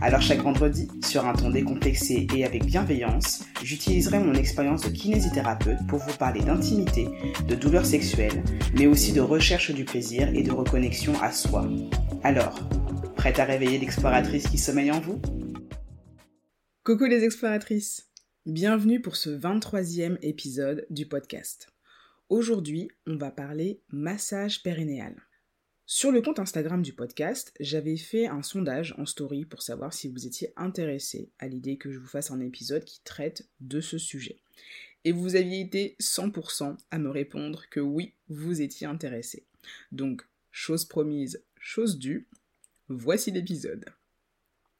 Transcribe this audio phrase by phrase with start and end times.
[0.00, 5.86] Alors chaque vendredi, sur un ton décomplexé et avec bienveillance, j'utiliserai mon expérience de kinésithérapeute
[5.88, 7.08] pour vous parler d'intimité,
[7.48, 8.44] de douleurs sexuelles,
[8.74, 11.68] mais aussi de recherche du plaisir et de reconnexion à soi.
[12.22, 12.60] Alors,
[13.16, 15.20] prête à réveiller l'exploratrice qui sommeille en vous?
[16.84, 18.08] Coucou les exploratrices
[18.46, 21.68] Bienvenue pour ce 23e épisode du podcast.
[22.30, 25.14] Aujourd'hui, on va parler massage périnéal.
[25.90, 30.06] Sur le compte Instagram du podcast, j'avais fait un sondage en story pour savoir si
[30.06, 33.96] vous étiez intéressé à l'idée que je vous fasse un épisode qui traite de ce
[33.96, 34.36] sujet.
[35.06, 39.46] Et vous aviez été 100% à me répondre que oui, vous étiez intéressé.
[39.90, 42.28] Donc, chose promise, chose due,
[42.90, 43.86] voici l'épisode.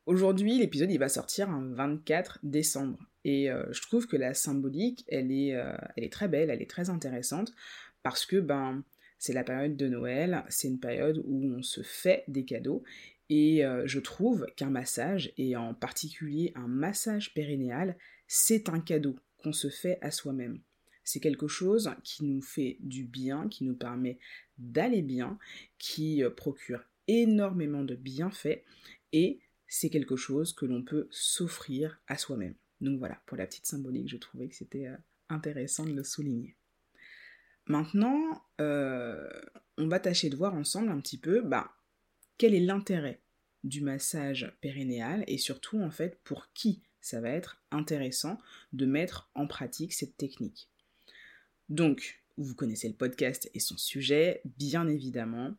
[0.05, 5.07] Aujourd'hui, l'épisode il va sortir un 24 décembre et euh, je trouve que la symbolique,
[5.09, 7.55] elle est, euh, elle est très belle, elle est très intéressante
[8.03, 8.85] parce que ben
[9.19, 12.83] c'est la période de Noël, c'est une période où on se fait des cadeaux
[13.31, 17.97] et euh, je trouve qu'un massage, et en particulier un massage périnéal,
[18.27, 20.61] c'est un cadeau qu'on se fait à soi-même.
[21.05, 24.19] C'est quelque chose qui nous fait du bien, qui nous permet
[24.59, 25.39] d'aller bien,
[25.79, 28.63] qui euh, procure énormément de bienfaits
[29.13, 32.55] et c'est quelque chose que l'on peut s'offrir à soi-même.
[32.81, 34.97] Donc voilà, pour la petite symbolique, je trouvais que c'était euh,
[35.29, 36.58] intéressant de le souligner.
[37.69, 39.29] Maintenant, euh,
[39.77, 41.71] on va tâcher de voir ensemble un petit peu bah,
[42.39, 43.21] quel est l'intérêt
[43.65, 48.41] du massage périnéal et surtout en fait pour qui ça va être intéressant
[48.73, 50.69] de mettre en pratique cette technique.
[51.69, 55.55] Donc, vous connaissez le podcast et son sujet, bien évidemment,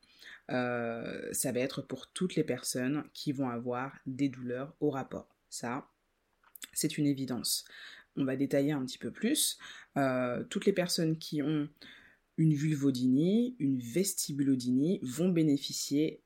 [0.49, 5.27] euh, ça va être pour toutes les personnes qui vont avoir des douleurs au rapport.
[5.49, 5.87] Ça,
[6.73, 7.65] c'est une évidence.
[8.15, 9.57] On va détailler un petit peu plus.
[9.97, 11.69] Euh, toutes les personnes qui ont
[12.39, 16.21] une vulvodynie, une vestibulodynie vont bénéficier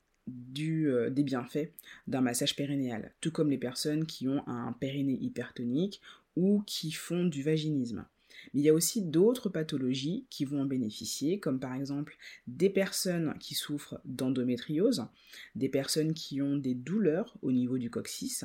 [0.60, 1.72] euh, des bienfaits
[2.06, 6.00] d'un massage périnéal, tout comme les personnes qui ont un périnée hypertonique
[6.36, 8.06] ou qui font du vaginisme.
[8.52, 12.16] Mais il y a aussi d'autres pathologies qui vont en bénéficier, comme par exemple
[12.46, 15.06] des personnes qui souffrent d'endométriose,
[15.54, 18.44] des personnes qui ont des douleurs au niveau du coccyx,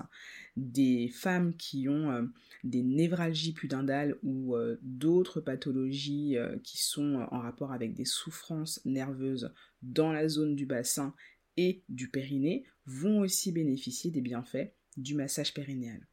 [0.57, 2.23] des femmes qui ont euh,
[2.63, 8.81] des névralgies pudendales ou euh, d'autres pathologies euh, qui sont en rapport avec des souffrances
[8.85, 11.13] nerveuses dans la zone du bassin
[11.57, 16.08] et du périnée vont aussi bénéficier des bienfaits du massage périnéal.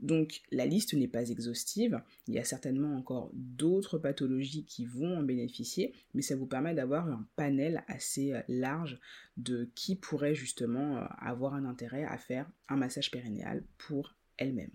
[0.00, 5.18] Donc la liste n'est pas exhaustive, il y a certainement encore d'autres pathologies qui vont
[5.18, 8.98] en bénéficier, mais ça vous permet d'avoir un panel assez euh, large
[9.36, 14.72] de qui pourrait justement euh, avoir un intérêt à faire un massage périnéal pour elle-même.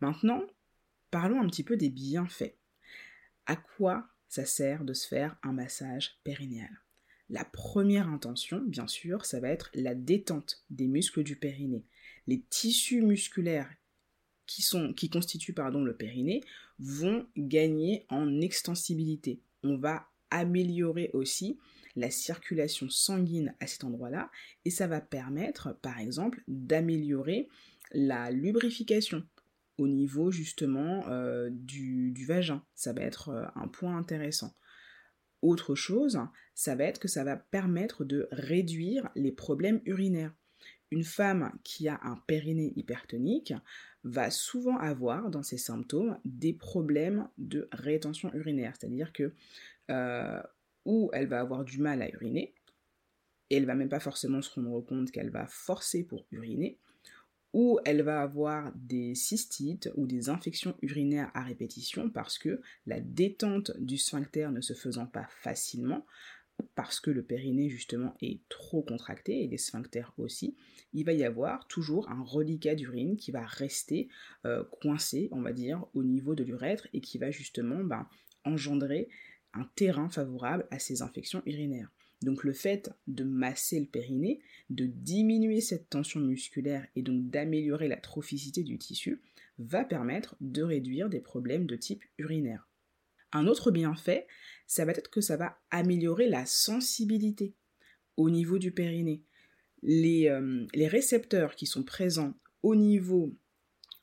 [0.00, 0.42] Maintenant,
[1.10, 2.54] parlons un petit peu des bienfaits.
[3.46, 6.70] À quoi ça sert de se faire un massage périnéal?
[7.28, 11.84] La première intention, bien sûr, ça va être la détente des muscles du périnée.
[12.28, 13.68] Les tissus musculaires
[14.46, 16.42] qui, sont, constituent pardon, le périnée
[16.78, 19.40] vont gagner en extensibilité.
[19.62, 21.58] On va améliorer aussi
[21.94, 24.30] la circulation sanguine à cet endroit-là
[24.64, 27.48] et ça va permettre par exemple d'améliorer
[27.92, 29.24] la lubrification
[29.78, 32.62] au niveau justement euh, du, du, vagin.
[32.74, 34.54] Ça va être euh, un point intéressant.
[35.42, 36.18] Autre chose,
[36.54, 40.32] ça va être que ça va permettre de réduire les problèmes urinaires.
[40.90, 43.52] Une femme qui a un périnée hypertonique
[44.06, 49.32] va souvent avoir dans ses symptômes des problèmes de rétention urinaire, c'est-à-dire que
[49.90, 50.42] euh,
[50.84, 52.54] ou elle va avoir du mal à uriner,
[53.50, 56.78] et elle va même pas forcément se rendre compte qu'elle va forcer pour uriner,
[57.52, 63.00] ou elle va avoir des cystites ou des infections urinaires à répétition parce que la
[63.00, 66.04] détente du sphincter ne se faisant pas facilement,
[66.74, 70.56] parce que le périnée justement est trop contracté et les sphincters aussi,
[70.92, 74.08] il va y avoir toujours un reliquat d'urine qui va rester
[74.44, 78.08] euh, coincé, on va dire, au niveau de l'urètre et qui va justement ben,
[78.44, 79.08] engendrer
[79.54, 81.90] un terrain favorable à ces infections urinaires.
[82.22, 87.88] Donc le fait de masser le périnée, de diminuer cette tension musculaire et donc d'améliorer
[87.88, 89.20] la trophicité du tissu,
[89.58, 92.68] va permettre de réduire des problèmes de type urinaire.
[93.36, 94.26] Un autre bienfait,
[94.66, 97.54] ça va être que ça va améliorer la sensibilité
[98.16, 99.22] au niveau du périnée.
[99.82, 103.36] Les, euh, les récepteurs qui sont présents au niveau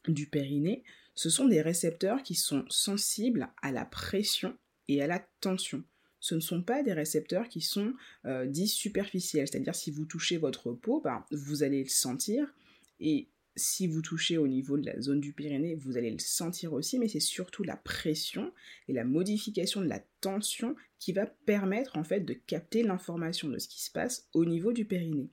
[0.08, 0.84] du périnée,
[1.16, 4.58] ce sont des récepteurs qui sont sensibles à la pression
[4.88, 5.84] et à la tension.
[6.20, 7.94] ce ne sont pas des récepteurs qui sont
[8.26, 9.48] euh, dits superficiels.
[9.48, 12.54] C'est-à-dire si vous touchez votre peau, ben, vous allez le sentir.
[13.02, 16.74] Et si vous touchez au niveau de la zone du Pyrénées, vous allez le sentir
[16.74, 18.52] aussi, mais c'est surtout la pression
[18.88, 23.60] et la modification de la tension qui va permettre en fait de capter l'information de
[23.60, 25.30] ce qui se passe au niveau du périnée.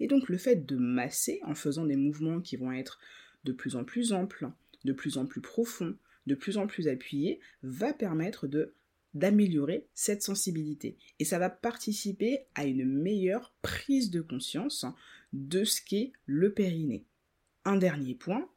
[0.00, 3.00] Et donc le fait de masser en faisant des mouvements qui vont être
[3.44, 4.50] de plus en plus amples,
[4.84, 5.96] de plus en plus profonds,
[6.26, 8.74] de plus en plus appuyés, va permettre de
[9.14, 10.96] d'améliorer cette sensibilité.
[11.20, 14.84] Et ça va participer à une meilleure prise de conscience
[15.32, 17.06] de ce qu'est le périnée.
[17.64, 18.48] Un dernier point,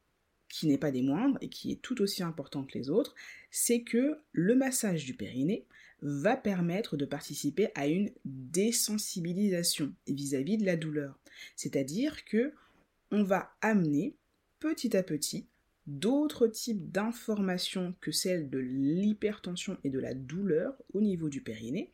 [0.49, 3.15] qui n'est pas des moindres et qui est tout aussi important que les autres,
[3.51, 5.65] c'est que le massage du périnée
[6.01, 11.19] va permettre de participer à une désensibilisation vis-à-vis de la douleur.
[11.55, 12.53] C'est-à-dire que
[13.11, 14.15] on va amener
[14.59, 15.47] petit à petit
[15.87, 21.91] d'autres types d'informations que celles de l'hypertension et de la douleur au niveau du périnée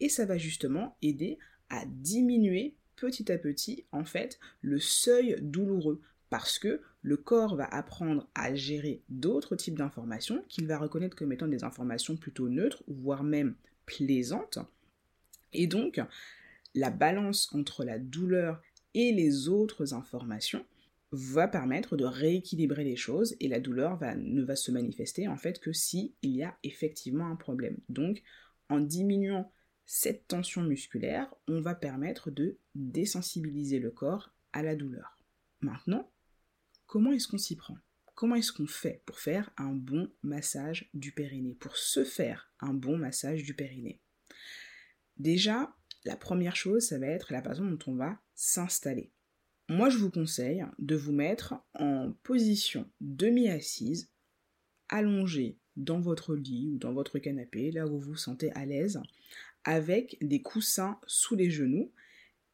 [0.00, 1.38] et ça va justement aider
[1.70, 6.00] à diminuer petit à petit en fait le seuil douloureux
[6.30, 11.32] parce que le corps va apprendre à gérer d'autres types d'informations qu'il va reconnaître comme
[11.32, 13.54] étant des informations plutôt neutres, voire même
[13.86, 14.58] plaisantes.
[15.52, 16.00] Et donc,
[16.74, 18.60] la balance entre la douleur
[18.94, 20.64] et les autres informations
[21.12, 25.60] va permettre de rééquilibrer les choses et la douleur ne va se manifester en fait
[25.60, 27.78] que si il y a effectivement un problème.
[27.88, 28.22] Donc,
[28.68, 29.52] en diminuant
[29.86, 35.16] cette tension musculaire, on va permettre de désensibiliser le corps à la douleur.
[35.60, 36.10] Maintenant,
[36.86, 37.76] Comment est-ce qu'on s'y prend?
[38.14, 41.54] Comment est-ce qu'on fait pour faire un bon massage du périnée?
[41.54, 44.00] Pour se faire un bon massage du périnée.
[45.18, 45.74] Déjà,
[46.04, 49.10] la première chose, ça va être la façon dont on va s'installer.
[49.68, 54.08] Moi, je vous conseille de vous mettre en position demi-assise,
[54.88, 59.00] allongée dans votre lit ou dans votre canapé, là où vous vous sentez à l'aise,
[59.64, 61.90] avec des coussins sous les genoux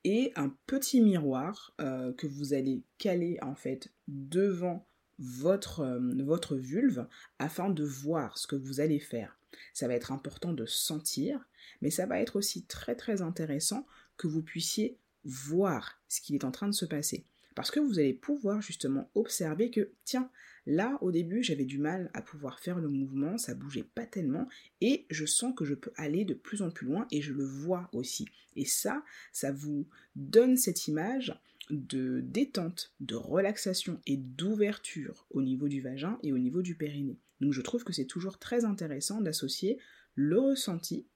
[0.04, 4.86] et un petit miroir euh, que vous allez caler en fait devant
[5.18, 7.06] votre, euh, votre vulve
[7.38, 9.38] afin de voir ce que vous allez faire.
[9.74, 11.46] Ça va être important de sentir,
[11.80, 16.44] mais ça va être aussi très très intéressant que vous puissiez voir ce qui est
[16.44, 17.24] en train de se passer.
[17.54, 20.30] Parce que vous allez pouvoir justement observer que, tiens,
[20.66, 24.48] là au début j'avais du mal à pouvoir faire le mouvement, ça bougeait pas tellement,
[24.80, 27.44] et je sens que je peux aller de plus en plus loin et je le
[27.44, 28.26] vois aussi.
[28.56, 31.34] Et ça, ça vous donne cette image
[31.70, 37.18] de détente, de relaxation et d'ouverture au niveau du vagin et au niveau du périnée.
[37.40, 39.78] Donc je trouve que c'est toujours très intéressant d'associer
[40.14, 41.06] le ressenti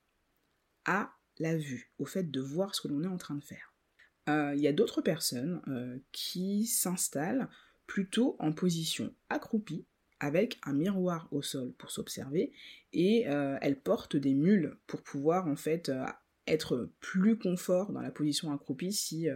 [0.85, 3.75] à la vue, au fait de voir ce que l'on est en train de faire.
[4.29, 7.49] Euh, il y a d'autres personnes euh, qui s'installent
[7.87, 9.87] plutôt en position accroupie
[10.19, 12.53] avec un miroir au sol pour s'observer
[12.93, 15.93] et euh, elles portent des mules pour pouvoir en fait
[16.47, 19.27] être plus confort dans la position accroupie si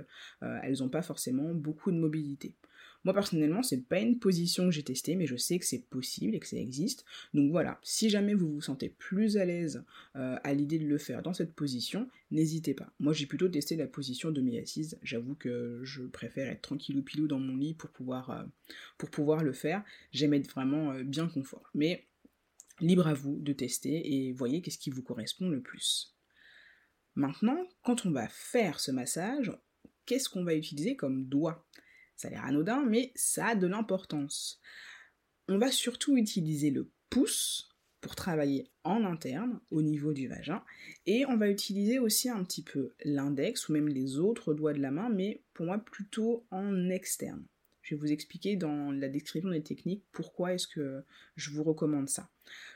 [0.41, 2.56] elles n'ont pas forcément beaucoup de mobilité.
[3.05, 6.35] Moi personnellement, c'est pas une position que j'ai testée, mais je sais que c'est possible
[6.35, 7.05] et que ça existe.
[7.32, 9.82] Donc voilà, si jamais vous vous sentez plus à l'aise
[10.17, 12.93] euh, à l'idée de le faire dans cette position, n'hésitez pas.
[12.99, 14.99] Moi j'ai plutôt testé la position demi-assise.
[15.02, 19.82] J'avoue que je préfère être tranquillou pilou dans mon lit pour pouvoir, euh, le faire.
[20.12, 21.70] J'aime être vraiment euh, bien confort.
[21.75, 22.05] Mais
[22.81, 26.14] libre à vous de tester et voyez qu'est-ce qui vous correspond le plus.
[27.14, 29.52] Maintenant, quand on va faire ce massage,
[30.07, 31.66] qu'est-ce qu'on va utiliser comme doigt?
[32.20, 34.60] Ça a l'air anodin, mais ça a de l'importance.
[35.48, 37.70] On va surtout utiliser le pouce
[38.02, 40.62] pour travailler en interne au niveau du vagin
[41.06, 44.80] et on va utiliser aussi un petit peu l'index ou même les autres doigts de
[44.80, 47.44] la main mais pour moi plutôt en externe.
[47.82, 51.02] Je vais vous expliquer dans la description des techniques pourquoi est-ce que
[51.36, 52.30] je vous recommande ça.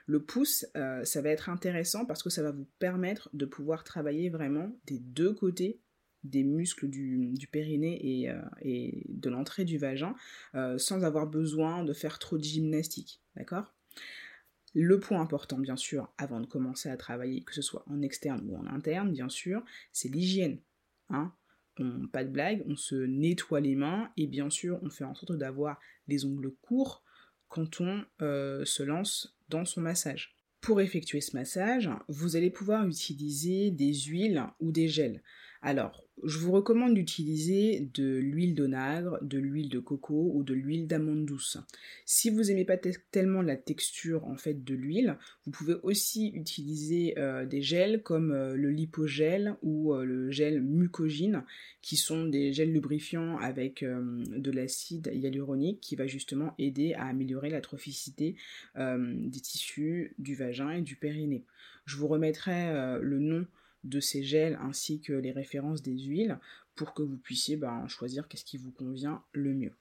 [0.06, 3.84] Le pouce, euh, ça va être intéressant parce que ça va vous permettre de pouvoir
[3.84, 5.80] travailler vraiment des deux côtés
[6.24, 10.14] des muscles du, périnée euh, et, de l'entrée du vagin
[10.54, 13.20] euh, sans avoir besoin de faire trop de gymnastique.
[13.36, 13.72] D'accord?
[14.74, 18.42] Le point important, bien sûr, avant de commencer à travailler, que ce soit en externe
[18.48, 19.62] ou en interne, bien sûr,
[19.92, 20.58] c'est l'hygiène.
[21.10, 21.32] Hein
[22.12, 25.36] pas de blague, on se nettoie les mains et bien sûr, on fait en sorte
[25.36, 27.02] d'avoir les ongles courts
[27.48, 30.36] quand on euh, se lance dans son massage.
[30.60, 35.22] Pour effectuer ce massage, vous allez pouvoir utiliser des huiles ou des gels.
[35.66, 40.86] Alors, je vous recommande d'utiliser de l'huile d'onagre, de l'huile de coco ou de l'huile
[40.86, 41.56] d'amande douce.
[42.04, 45.16] Si vous n'aimez pas tellement la texture en fait de l'huile,
[45.46, 50.60] vous pouvez aussi utiliser euh, des gels comme euh, le lipogel ou euh, le gel
[50.60, 51.44] mucogine,
[51.80, 57.48] qui sont des gels lubrifiants avec de l'acide hyaluronique qui va justement aider à améliorer
[57.48, 58.36] la trophicité
[58.76, 61.44] des tissus du vagin et du périnée.
[61.84, 63.46] Je vous remettrai le nom
[63.84, 66.38] de ces gels ainsi que les références des huiles
[66.74, 69.74] pour que vous puissiez ben, choisir qu'est-ce qui vous convient le mieux.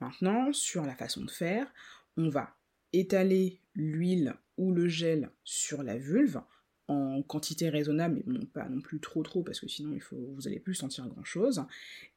[0.00, 1.72] Maintenant, sur la façon de faire,
[2.16, 2.54] on va
[2.92, 6.40] étaler l'huile ou le gel sur la vulve
[6.88, 10.48] en quantité raisonnable, mais pas non plus trop trop, parce que sinon il faut, vous
[10.48, 11.64] allez plus sentir grand chose.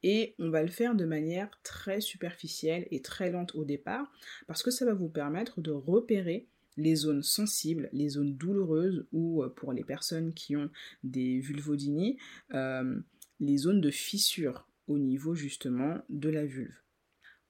[0.02, 4.12] Et on va le faire de manière très superficielle et très lente au départ,
[4.48, 9.44] parce que ça va vous permettre de repérer les zones sensibles, les zones douloureuses, ou
[9.44, 10.70] euh, pour les personnes qui ont
[11.04, 12.18] des vulvodynies,
[12.54, 13.00] euh,
[13.40, 16.76] les zones de fissure au niveau justement de la vulve.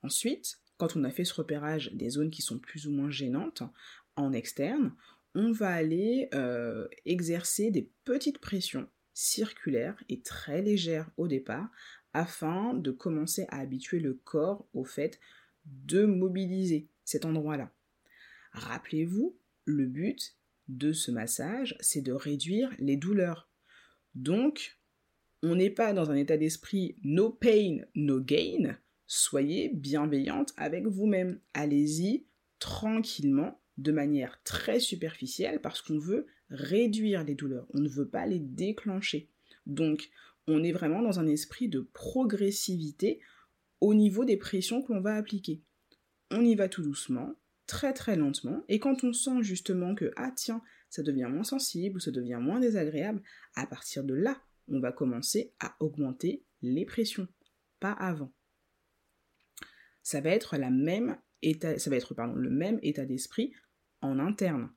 [0.01, 3.63] Ensuite, quand on a fait ce repérage des zones qui sont plus ou moins gênantes
[4.15, 4.93] en externe,
[5.35, 11.69] on va aller euh, exercer des petites pressions circulaires et très légères au départ
[12.13, 15.19] afin de commencer à habituer le corps au fait
[15.65, 17.71] de mobiliser cet endroit-là.
[18.53, 20.35] Rappelez-vous, le but
[20.67, 23.49] de ce massage, c'est de réduire les douleurs.
[24.15, 24.79] Donc,
[25.41, 28.77] on n'est pas dans un état d'esprit no pain, no gain.
[29.07, 31.39] Soyez bienveillante avec vous-même.
[31.53, 32.25] Allez-y
[32.59, 38.25] tranquillement de manière très superficielle parce qu'on veut réduire les douleurs, on ne veut pas
[38.25, 39.29] les déclencher.
[39.65, 40.09] Donc,
[40.47, 43.19] on est vraiment dans un esprit de progressivité
[43.81, 45.61] au niveau des pressions que l'on va appliquer.
[46.31, 47.33] On y va tout doucement,
[47.67, 52.01] très très lentement, et quand on sent justement que, ah tiens, ça devient moins sensible,
[52.01, 53.21] ça devient moins désagréable,
[53.55, 57.27] à partir de là, on va commencer à augmenter les pressions,
[57.79, 58.31] pas avant.
[60.01, 61.17] Ça va être la même
[61.77, 63.53] ça va être pardon, le même état d'esprit
[64.01, 64.71] en interne.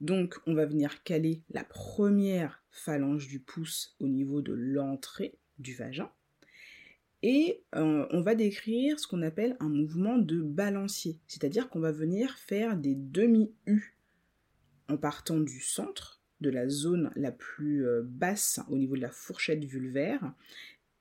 [0.00, 5.74] Donc on va venir caler la première phalange du pouce au niveau de l'entrée du
[5.74, 6.10] vagin.
[7.26, 11.90] Et euh, on va décrire ce qu'on appelle un mouvement de balancier, c'est-à-dire qu'on va
[11.90, 13.96] venir faire des demi-U
[14.90, 19.10] en partant du centre, de la zone la plus euh, basse au niveau de la
[19.10, 20.34] fourchette vulvaire,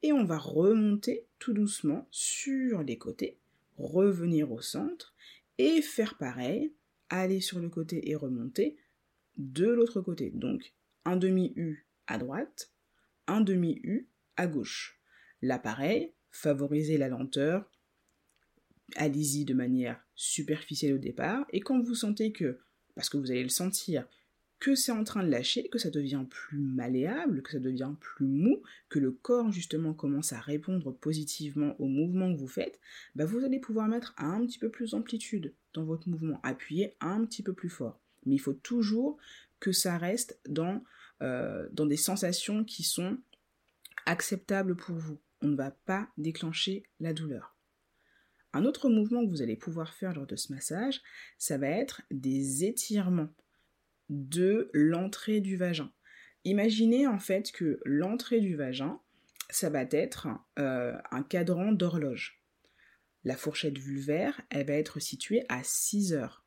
[0.02, 3.38] et on va remonter tout doucement sur les côtés
[3.78, 5.14] revenir au centre
[5.58, 6.72] et faire pareil,
[7.10, 8.78] aller sur le côté et remonter
[9.38, 10.32] de l'autre côté.
[10.32, 10.74] Donc
[11.06, 12.72] un demi-U à droite,
[13.28, 15.00] un demi-U à gauche.
[15.44, 17.70] Là pareil, favorisez la lenteur,
[18.96, 22.62] allez-y de manière superficielle au départ, et quand vous sentez que,
[22.96, 24.08] parce que vous allez le sentir,
[24.62, 28.26] que c'est en train de lâcher, que ça devient plus malléable, que ça devient plus
[28.26, 32.80] mou, que le corps justement commence à répondre positivement au mouvement que vous faites,
[33.14, 37.26] bah vous allez pouvoir mettre un petit peu plus d'amplitude dans votre mouvement, appuyer un
[37.26, 38.00] petit peu plus fort.
[38.26, 39.18] Mais il faut toujours
[39.60, 40.82] que ça reste dans,
[41.22, 43.18] euh, dans des sensations qui sont
[44.06, 45.20] acceptables pour vous.
[45.44, 47.58] On ne va pas déclencher la douleur.
[48.54, 51.02] Un autre mouvement que vous allez pouvoir faire lors de ce massage,
[51.38, 53.34] ça va être des étirements
[54.10, 55.92] de l'entrée du vagin.
[56.46, 59.02] Imaginez en fait que l'entrée du vagin,
[59.50, 60.28] ça va être
[60.60, 62.42] euh, un cadran d'horloge.
[63.26, 66.46] La fourchette vulvaire, elle va être située à 6 heures.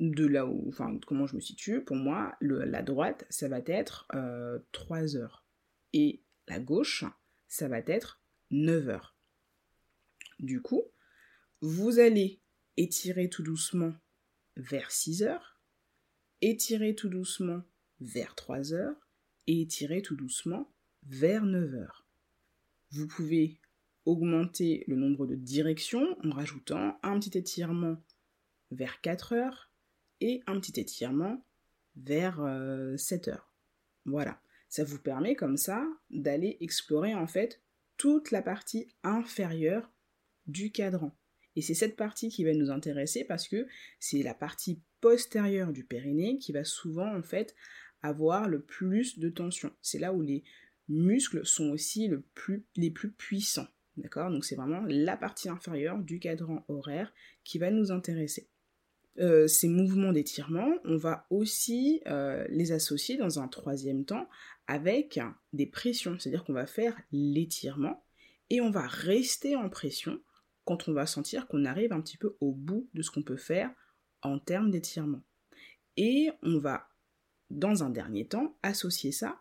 [0.00, 4.06] De là où, enfin, comment je me situe, pour moi, la droite, ça va être
[4.72, 5.46] 3 euh, heures.
[5.92, 7.04] Et la gauche,
[7.48, 9.16] ça va être 9 heures.
[10.38, 10.82] Du coup,
[11.60, 12.40] vous allez
[12.76, 13.94] étirer tout doucement
[14.56, 15.56] vers 6 heures
[16.42, 17.62] étirez tout doucement
[18.00, 19.08] vers 3 heures
[19.46, 20.70] et étirez tout doucement
[21.04, 22.06] vers 9 heures.
[22.90, 23.58] Vous pouvez
[24.04, 27.96] augmenter le nombre de directions en rajoutant un petit étirement
[28.70, 29.70] vers 4 heures
[30.20, 31.44] et un petit étirement
[31.96, 32.36] vers
[32.96, 33.50] 7 euh, heures.
[34.04, 37.62] Voilà, ça vous permet comme ça d'aller explorer en fait
[37.96, 39.90] toute la partie inférieure
[40.46, 41.16] du cadran.
[41.56, 43.66] Et c'est cette partie qui va nous intéresser parce que
[43.98, 47.54] c'est la partie postérieure du périnée qui va souvent en fait
[48.02, 49.72] avoir le plus de tension.
[49.80, 50.44] C'est là où les
[50.88, 52.10] muscles sont aussi
[52.76, 53.68] les plus puissants.
[53.96, 54.30] D'accord?
[54.30, 57.12] Donc c'est vraiment la partie inférieure du cadran horaire
[57.44, 58.50] qui va nous intéresser.
[59.18, 64.28] Euh, ces mouvements d'étirement, on va aussi euh, les associer dans un troisième temps
[64.66, 65.18] avec
[65.52, 68.04] des pressions, c'est-à-dire qu'on va faire l'étirement
[68.50, 70.20] et on va rester en pression
[70.64, 73.36] quand on va sentir qu'on arrive un petit peu au bout de ce qu'on peut
[73.36, 73.70] faire
[74.22, 75.22] en termes d'étirement.
[75.96, 76.88] Et on va,
[77.50, 79.38] dans un dernier temps, associer ça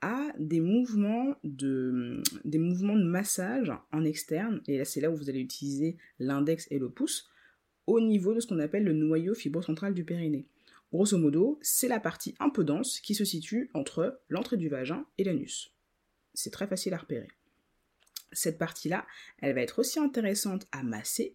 [0.00, 5.16] à des mouvements de, des mouvements de massage en externe, et là c'est là où
[5.16, 7.28] vous allez utiliser l'index et le pouce,
[7.88, 10.46] au niveau de ce qu'on appelle le noyau fibrocentral du périnée.
[10.92, 15.06] Grosso modo, c'est la partie un peu dense qui se situe entre l'entrée du vagin
[15.16, 15.72] et l'anus.
[16.34, 17.28] C'est très facile à repérer.
[18.30, 19.06] Cette partie-là,
[19.38, 21.34] elle va être aussi intéressante à masser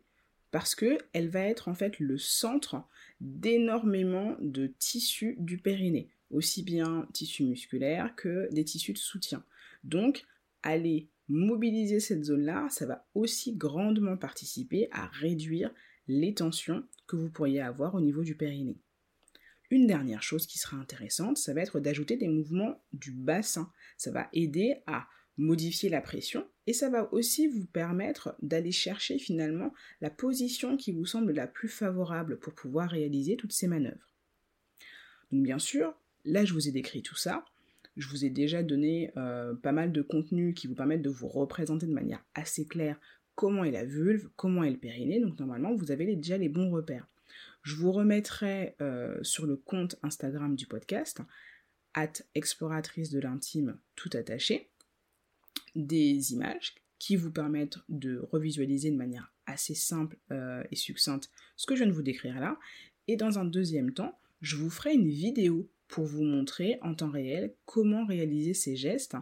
[0.52, 2.84] parce que elle va être en fait le centre
[3.20, 9.44] d'énormément de tissus du périnée, aussi bien tissus musculaires que des tissus de soutien.
[9.84, 10.24] Donc,
[10.62, 15.72] aller mobiliser cette zone-là, ça va aussi grandement participer à réduire
[16.08, 18.78] les tensions que vous pourriez avoir au niveau du périnée.
[19.70, 23.72] Une dernière chose qui sera intéressante, ça va être d'ajouter des mouvements du bassin.
[23.98, 25.08] Ça va aider à
[25.38, 30.92] modifier la pression et ça va aussi vous permettre d'aller chercher finalement la position qui
[30.92, 34.14] vous semble la plus favorable pour pouvoir réaliser toutes ces manœuvres.
[35.32, 37.44] Donc bien sûr, là je vous ai décrit tout ça,
[37.98, 41.28] je vous ai déjà donné euh, pas mal de contenu qui vous permettent de vous
[41.28, 43.00] représenter de manière assez claire
[43.36, 46.70] comment est la vulve, comment est le périnée, donc normalement vous avez déjà les bons
[46.70, 47.08] repères.
[47.64, 51.22] Je vous remettrai euh, sur le compte Instagram du podcast,
[51.94, 54.70] at exploratrice de l'intime tout attaché,
[55.76, 61.66] des images qui vous permettent de revisualiser de manière assez simple euh, et succincte ce
[61.66, 62.58] que je viens de vous décrire là.
[63.08, 67.12] Et dans un deuxième temps, je vous ferai une vidéo pour vous montrer en temps
[67.12, 69.16] réel comment réaliser ces gestes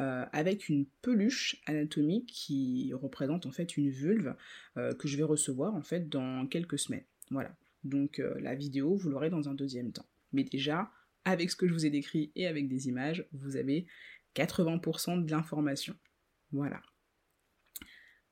[0.00, 4.34] euh, avec une peluche anatomique qui représente en fait une vulve
[4.74, 7.04] que je vais recevoir en fait dans quelques semaines.
[7.30, 7.56] Voilà.
[7.84, 10.06] Donc euh, la vidéo, vous l'aurez dans un deuxième temps.
[10.32, 10.90] Mais déjà,
[11.24, 13.86] avec ce que je vous ai décrit et avec des images, vous avez
[14.34, 15.94] 80% de l'information.
[16.52, 16.82] Voilà.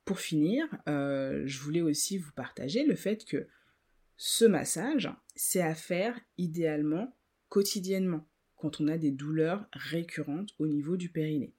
[0.04, 3.46] Pour finir, euh, je voulais aussi vous partager le fait que
[4.16, 7.16] ce massage, c'est à faire idéalement
[7.54, 11.54] quotidiennement, quand on a des douleurs récurrentes au niveau du périnée.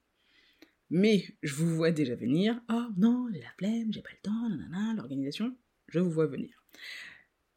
[0.89, 4.93] Mais je vous vois déjà venir, oh non, j'ai la flemme, j'ai pas le temps,
[4.97, 5.55] l'organisation,
[5.87, 6.61] je vous vois venir.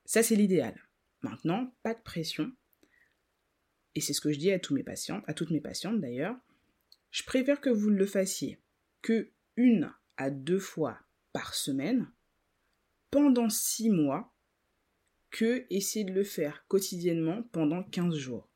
[0.04, 0.80] Ça, c'est l'idéal.
[1.23, 2.52] Maintenant, pas de pression.
[3.97, 6.37] Et c'est ce que je dis à tous mes patients, à toutes mes patientes d'ailleurs.
[7.11, 8.61] Je préfère que vous le fassiez
[9.02, 11.00] que une à deux fois
[11.33, 12.09] par semaine
[13.11, 14.33] pendant six mois
[15.30, 18.49] que essayer de le faire quotidiennement pendant 15 jours.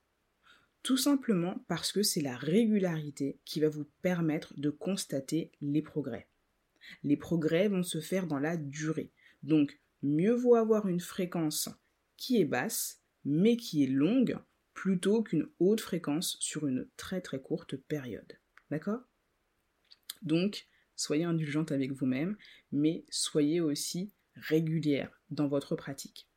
[0.82, 6.28] Tout simplement parce que c'est la régularité qui va vous permettre de constater les progrès.
[7.04, 9.12] Les progrès vont se faire dans la durée.
[9.42, 11.68] Donc, mieux vaut avoir une fréquence
[12.16, 14.36] qui est basse, mais qui est longue,
[14.74, 18.38] plutôt qu'une haute fréquence sur une très très courte période.
[18.70, 19.02] D'accord?
[20.22, 22.36] Donc, soyez indulgente avec vous-même,
[22.72, 26.28] mais soyez aussi régulière dans votre pratique.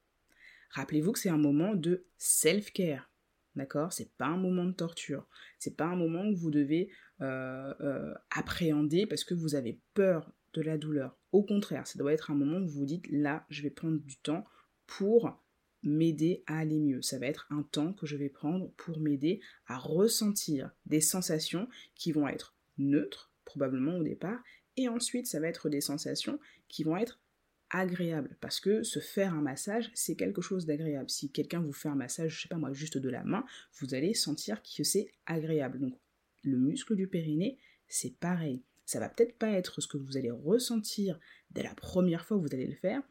[0.75, 3.09] Rappelez-vous que c'est un moment de self-care.
[3.55, 3.93] D'accord?
[3.93, 5.25] C'est pas un moment de torture.
[5.57, 6.89] C'est pas un moment que vous devez
[7.21, 11.17] euh, euh, appréhender parce que vous avez peur de la douleur.
[11.31, 13.99] Au contraire, ça doit être un moment où vous vous dites là, je vais prendre
[13.99, 14.43] du temps
[14.85, 15.41] pour
[15.81, 17.01] m'aider à aller mieux.
[17.01, 21.69] Ça va être un temps que je vais prendre pour m'aider à ressentir des sensations
[21.95, 24.43] qui vont être neutres, probablement au départ,
[24.75, 27.21] et ensuite ça va être des sensations qui vont être
[27.69, 31.09] agréables, parce que se faire un massage, c'est quelque chose d'agréable.
[31.09, 33.45] Si quelqu'un vous fait un massage, je sais pas moi, juste de la main,
[33.79, 35.79] vous allez sentir que c'est agréable.
[35.79, 35.97] Donc
[36.43, 38.63] le muscle du périnée, c'est pareil.
[38.85, 41.19] Ça va peut-être pas être ce que vous allez ressentir
[41.51, 43.01] dès la première fois que vous allez le faire,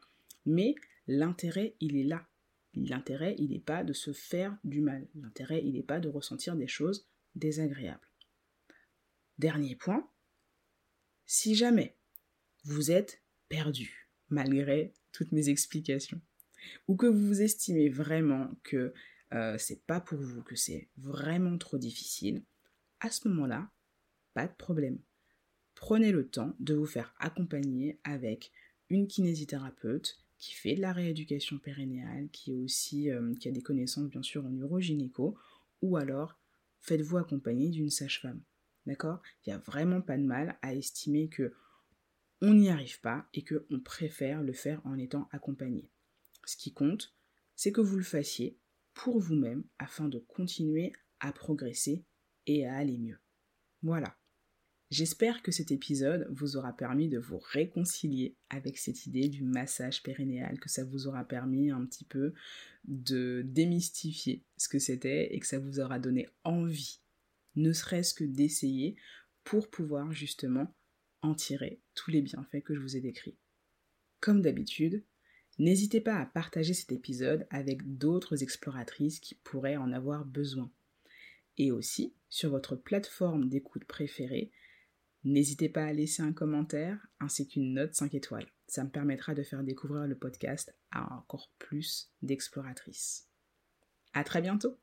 [0.45, 0.75] mais
[1.07, 2.27] l'intérêt, il est là.
[2.73, 5.07] L'intérêt, il n'est pas de se faire du mal.
[5.15, 8.07] L'intérêt, il n'est pas de ressentir des choses désagréables.
[9.37, 10.09] Dernier point,
[11.25, 11.97] si jamais
[12.63, 16.21] vous êtes perdu, malgré toutes mes explications,
[16.87, 18.93] ou que vous estimez vraiment que
[19.33, 22.43] euh, c'est pas pour vous, que c'est vraiment trop difficile,
[22.99, 23.69] à ce moment-là,
[24.33, 24.99] pas de problème.
[25.75, 28.51] Prenez le temps de vous faire accompagner avec
[28.89, 33.61] une kinésithérapeute qui fait de la rééducation périnéale, qui, est aussi, euh, qui a des
[33.61, 35.37] connaissances bien sûr en urogynéco,
[35.81, 36.37] ou alors
[36.81, 38.41] faites-vous accompagner d'une sage-femme.
[38.85, 39.21] D'accord?
[39.45, 41.53] Il n'y a vraiment pas de mal à estimer que
[42.41, 45.89] on n'y arrive pas et qu'on préfère le faire en étant accompagné.
[46.45, 47.15] Ce qui compte,
[47.55, 48.57] c'est que vous le fassiez
[48.93, 52.03] pour vous-même afin de continuer à progresser
[52.45, 53.19] et à aller mieux.
[53.81, 54.17] Voilà.
[54.91, 60.03] J'espère que cet épisode vous aura permis de vous réconcilier avec cette idée du massage
[60.03, 62.33] périnéal, que ça vous aura permis un petit peu
[62.85, 66.99] de démystifier ce que c'était et que ça vous aura donné envie,
[67.55, 68.95] ne serait-ce que d'essayer
[69.43, 70.73] pour pouvoir justement
[71.21, 73.37] en tirer tous les bienfaits que je vous ai décrits.
[74.19, 75.03] Comme d'habitude,
[75.57, 80.71] n'hésitez pas à partager cet épisode avec d'autres exploratrices qui pourraient en avoir besoin.
[81.57, 84.51] Et aussi, sur votre plateforme d'écoute préférée,
[85.25, 88.45] N'hésitez pas à laisser un commentaire ainsi qu'une note 5 étoiles.
[88.67, 93.27] Ça me permettra de faire découvrir le podcast à encore plus d'exploratrices.
[94.13, 94.77] À très bientôt!